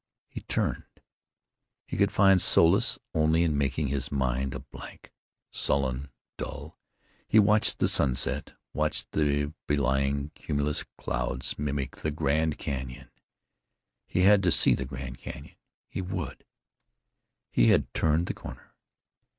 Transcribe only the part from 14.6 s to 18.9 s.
the Grand Cañon! He would!... He had turned the corner.